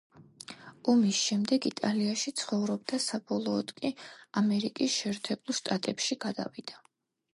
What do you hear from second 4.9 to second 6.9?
შეერთებულ შტატებში გადავიდა.